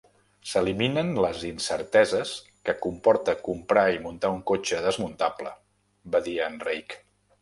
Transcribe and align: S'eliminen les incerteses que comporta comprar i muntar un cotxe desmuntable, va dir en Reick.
S'eliminen 0.51 1.09
les 1.25 1.41
incerteses 1.49 2.31
que 2.69 2.75
comporta 2.85 3.35
comprar 3.49 3.83
i 3.97 4.01
muntar 4.07 4.33
un 4.37 4.41
cotxe 4.53 4.81
desmuntable, 4.87 5.53
va 6.17 6.23
dir 6.31 6.35
en 6.49 6.57
Reick. 6.69 6.99